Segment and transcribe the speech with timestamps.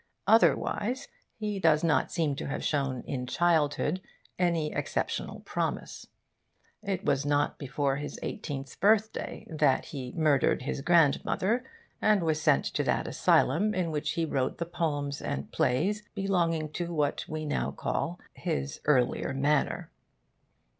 [0.25, 1.07] Otherwise
[1.37, 4.01] he does not seem to have shown in childhood
[4.39, 6.07] any exceptional promise.
[6.81, 11.63] It was not before his eighteenth birthday that he murdered his grandmother
[12.01, 16.71] and was sent to that asylum in which he wrote the poems and plays belonging
[16.71, 19.91] to what we now call his earlier manner.